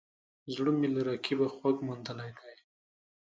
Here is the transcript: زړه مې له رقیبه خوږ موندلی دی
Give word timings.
زړه 0.55 0.71
مې 0.79 0.87
له 0.95 1.01
رقیبه 1.09 1.47
خوږ 1.55 1.77
موندلی 1.87 2.31
دی 2.39 2.55